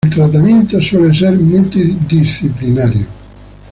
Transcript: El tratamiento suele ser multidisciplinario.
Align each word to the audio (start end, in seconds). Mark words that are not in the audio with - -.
El 0.03 0.15
tratamiento 0.15 0.81
suele 0.81 1.13
ser 1.13 1.37
multidisciplinario. 1.37 3.05